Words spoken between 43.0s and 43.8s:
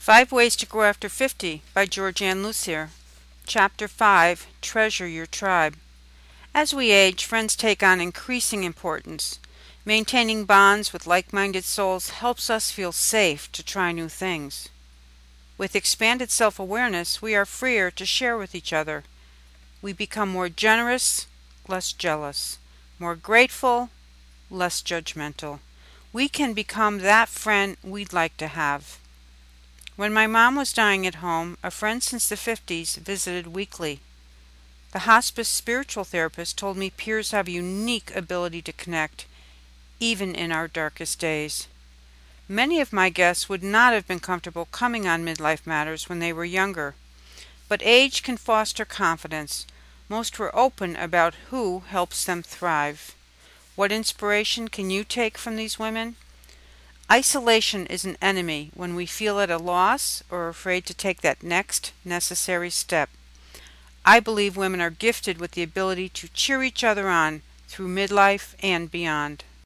guests would